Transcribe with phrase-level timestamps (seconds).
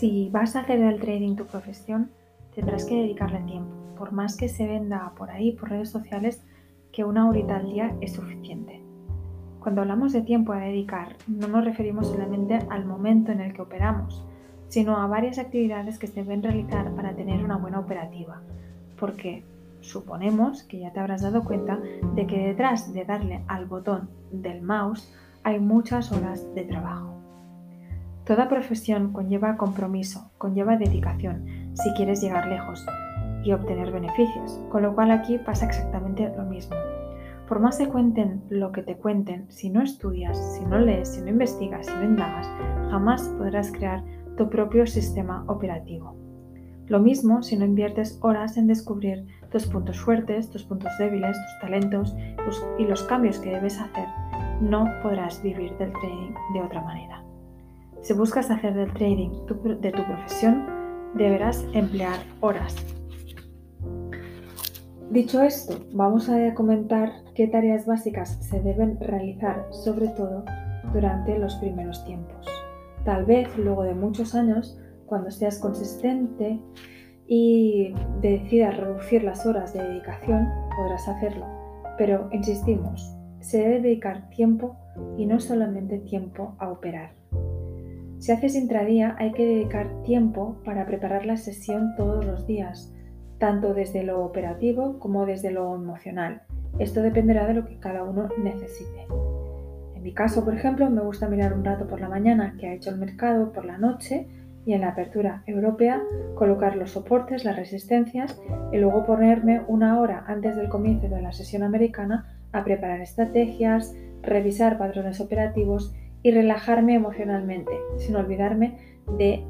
[0.00, 2.10] Si vas a hacer del trading tu profesión,
[2.54, 6.42] tendrás que dedicarle tiempo, por más que se venda por ahí, por redes sociales,
[6.90, 8.80] que una horita al día es suficiente.
[9.58, 13.60] Cuando hablamos de tiempo a dedicar, no nos referimos solamente al momento en el que
[13.60, 14.24] operamos,
[14.68, 18.40] sino a varias actividades que se deben realizar para tener una buena operativa,
[18.98, 19.44] porque
[19.82, 21.78] suponemos que ya te habrás dado cuenta
[22.14, 27.19] de que detrás de darle al botón del mouse hay muchas horas de trabajo.
[28.30, 32.86] Toda profesión conlleva compromiso, conlleva dedicación, si quieres llegar lejos
[33.42, 36.76] y obtener beneficios, con lo cual aquí pasa exactamente lo mismo.
[37.48, 41.22] Por más que cuenten lo que te cuenten, si no estudias, si no lees, si
[41.22, 42.46] no investigas, si no indagas,
[42.92, 44.04] jamás podrás crear
[44.36, 46.14] tu propio sistema operativo.
[46.86, 51.60] Lo mismo si no inviertes horas en descubrir tus puntos fuertes, tus puntos débiles, tus
[51.62, 52.14] talentos
[52.78, 54.06] y los cambios que debes hacer,
[54.60, 57.24] no podrás vivir del trading de otra manera.
[58.02, 59.30] Si buscas hacer del trading
[59.80, 60.66] de tu profesión,
[61.14, 62.74] deberás emplear horas.
[65.10, 70.44] Dicho esto, vamos a comentar qué tareas básicas se deben realizar, sobre todo
[70.92, 72.46] durante los primeros tiempos.
[73.04, 76.60] Tal vez luego de muchos años, cuando seas consistente
[77.26, 81.46] y decidas reducir las horas de dedicación, podrás hacerlo.
[81.98, 84.76] Pero insistimos, se debe dedicar tiempo
[85.18, 87.19] y no solamente tiempo a operar.
[88.20, 92.92] Si haces intradía, hay que dedicar tiempo para preparar la sesión todos los días,
[93.38, 96.42] tanto desde lo operativo como desde lo emocional.
[96.78, 99.06] Esto dependerá de lo que cada uno necesite.
[99.94, 102.74] En mi caso, por ejemplo, me gusta mirar un rato por la mañana que ha
[102.74, 104.28] hecho el mercado por la noche
[104.66, 106.02] y en la apertura europea
[106.34, 108.38] colocar los soportes, las resistencias
[108.70, 113.94] y luego ponerme una hora antes del comienzo de la sesión americana a preparar estrategias,
[114.20, 118.78] revisar patrones operativos y relajarme emocionalmente, sin olvidarme
[119.18, 119.44] de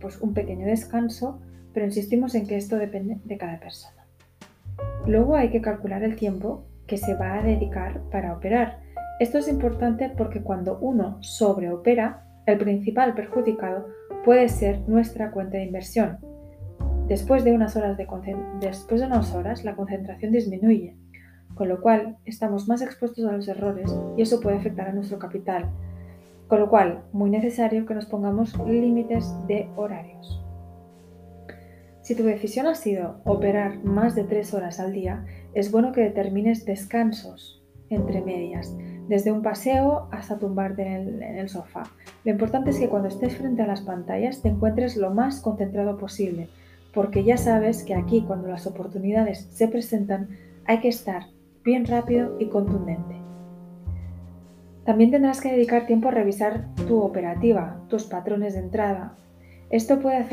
[0.00, 1.40] pues, un pequeño descanso,
[1.72, 4.06] pero insistimos en que esto depende de cada persona.
[5.06, 8.86] Luego hay que calcular el tiempo que se va a dedicar para operar
[9.18, 13.88] esto es importante porque cuando uno sobreopera, el principal perjudicado
[14.26, 16.18] puede ser nuestra cuenta de inversión.
[17.08, 20.98] Después de unas horas, después de unas horas la concentración disminuye,
[21.54, 25.18] con lo cual estamos más expuestos a los errores y eso puede afectar a nuestro
[25.18, 25.70] capital.
[26.48, 30.42] Con lo cual, muy necesario que nos pongamos límites de horarios.
[32.02, 35.24] Si tu decisión ha sido operar más de tres horas al día,
[35.54, 38.76] es bueno que determines descansos entre medias
[39.08, 41.84] desde un paseo hasta tumbarte en el, sofá.
[42.24, 45.96] Lo importante es que cuando estés frente a las pantallas te encuentres lo más concentrado
[45.96, 46.48] posible,
[46.92, 50.28] porque ya sabes que aquí cuando las oportunidades se presentan
[50.64, 51.26] hay que estar
[51.64, 53.15] bien rápido y contundente.
[54.86, 59.16] También tendrás que dedicar tiempo a revisar tu operativa, tus patrones de entrada.
[59.68, 60.26] Esto, puedes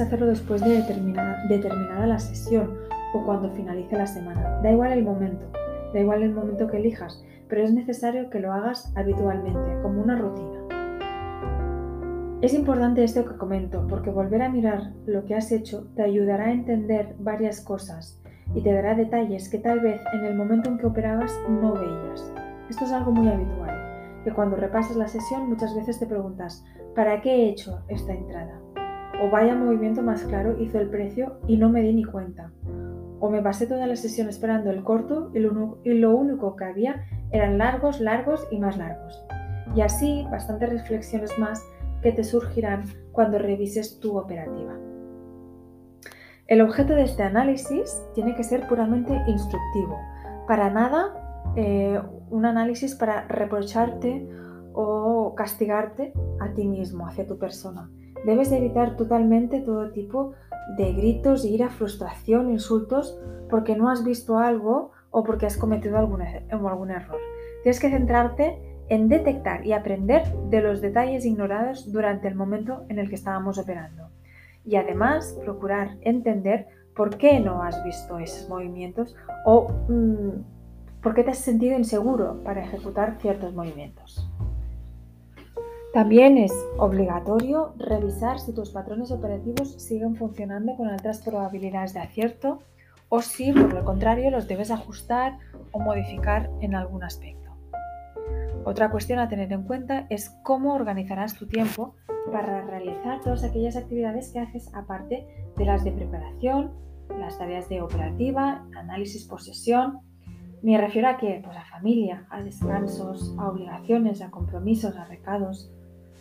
[0.00, 2.78] hacerlo después de determinada, determinada la sesión
[3.12, 4.60] o cuando finalice la semana.
[4.62, 5.46] Da igual el momento
[5.94, 10.18] da igual el momento que elijas, pero es necesario que lo hagas habitualmente, como una
[10.18, 10.60] rutina.
[12.42, 16.46] Es importante esto que comento, porque volver a mirar lo que has hecho te ayudará
[16.46, 18.20] a entender varias cosas
[18.54, 22.43] y te dará detalles que tal vez en el momento en que operabas no veías.
[22.68, 26.64] Esto es algo muy habitual, que cuando repasas la sesión muchas veces te preguntas,
[26.94, 28.60] ¿para qué he hecho esta entrada?
[29.22, 32.50] O vaya movimiento más claro hizo el precio y no me di ni cuenta
[33.24, 37.56] o me pasé toda la sesión esperando el corto y lo, único que había eran
[37.56, 39.24] largos, largos y más largos.
[39.74, 41.66] Y así bastantes reflexiones más
[42.02, 44.74] que te surgirán cuando revises tu operativa.
[46.48, 49.98] El objeto de este análisis tiene que ser puramente instructivo.
[50.46, 51.23] Para nada
[51.56, 52.00] eh,
[52.30, 54.28] un análisis para reprocharte
[54.72, 57.90] o castigarte a ti mismo, hacia tu persona.
[58.26, 60.32] Debes evitar totalmente todo tipo
[60.76, 63.18] de gritos, ira, frustración, insultos,
[63.50, 67.18] porque no has visto algo o porque has cometido algún, algún error.
[67.62, 68.58] Tienes que centrarte
[68.88, 73.58] en detectar y aprender de los detalles ignorados durante el momento en el que estábamos
[73.58, 74.10] operando.
[74.64, 79.14] Y además procurar entender por qué no has visto esos movimientos
[79.44, 80.53] o mm,
[81.04, 84.26] por qué te has sentido inseguro para ejecutar ciertos movimientos.
[85.92, 92.58] También es obligatorio revisar si tus patrones operativos siguen funcionando con altas probabilidades de acierto
[93.10, 95.38] o si, por lo contrario, los debes ajustar
[95.72, 97.50] o modificar en algún aspecto.
[98.64, 101.94] Otra cuestión a tener en cuenta es cómo organizarás tu tiempo
[102.32, 106.72] para realizar todas aquellas actividades que haces aparte de las de preparación,
[107.20, 110.00] las tareas de operativa, análisis por sesión.
[110.64, 115.70] Me refiero a que, pues a familia, a descansos, a obligaciones, a compromisos, a recados,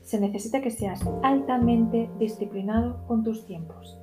[0.00, 3.96] se necesita que seas altamente disciplinado con tus tiempos,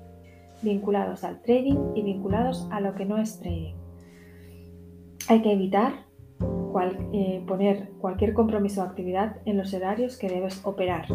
[0.62, 3.76] vinculados al trading y vinculados a lo que no es trading.
[5.28, 6.06] Hay que evitar
[7.12, 11.08] eh, poner cualquier compromiso o actividad en los horarios que debes operar.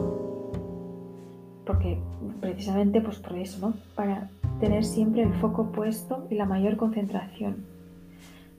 [1.65, 1.99] Porque
[2.43, 3.73] precisamente pues por eso.
[3.95, 4.29] Para
[4.61, 7.76] tener siempre el foco puesto y la mayor concentración.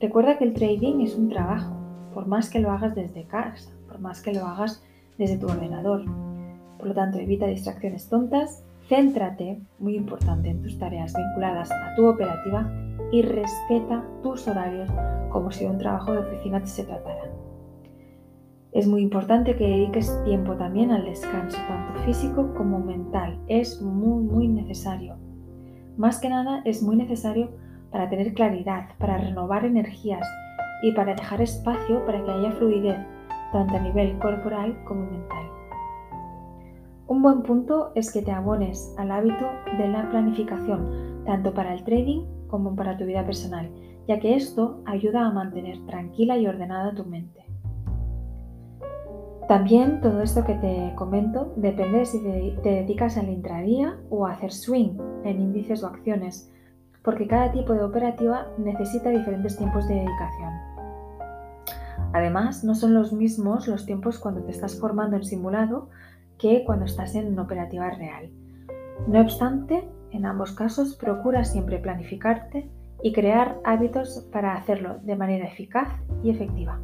[0.00, 1.74] Recuerda que el trading es un trabajo,
[2.14, 4.80] por más que lo hagas desde casa, por más que lo hagas
[5.18, 6.04] desde tu ordenador.
[6.78, 12.06] Por lo tanto, evita distracciones tontas, céntrate, muy importante, en tus tareas vinculadas a tu
[12.06, 12.72] operativa
[13.10, 14.88] y respeta tus horarios
[15.30, 17.32] como si de un trabajo de oficina se tratara.
[18.70, 23.40] Es muy importante que dediques tiempo también al descanso, tanto físico como mental.
[23.48, 25.16] Es muy, muy necesario.
[25.96, 27.50] Más que nada es muy necesario
[27.90, 30.26] para tener claridad, para renovar energías
[30.82, 32.98] y para dejar espacio para que haya fluidez
[33.52, 35.44] tanto a nivel corporal como mental.
[37.06, 39.46] Un buen punto es que te abones al hábito
[39.78, 43.70] de la planificación, tanto para el trading como para tu vida personal,
[44.06, 47.44] ya que esto ayuda a mantener tranquila y ordenada tu mente.
[49.48, 52.20] También todo esto que te comento depende de si
[52.62, 56.52] te dedicas al intradía o a hacer swing en índices o acciones,
[57.08, 60.52] porque cada tipo de operativa necesita diferentes tiempos de dedicación.
[62.12, 65.88] Además, no son los mismos los tiempos cuando te estás formando en simulado
[66.36, 68.28] que cuando estás en una operativa real.
[69.06, 72.68] No obstante, en ambos casos procura siempre planificarte
[73.02, 75.88] y crear hábitos para hacerlo de manera eficaz
[76.22, 76.78] y efectiva.